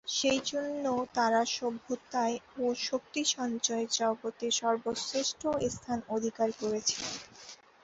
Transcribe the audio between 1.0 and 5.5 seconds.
তারা সভ্যতায় ও শক্তি-সঞ্চয়ে জগতে সর্বশ্রেষ্ঠ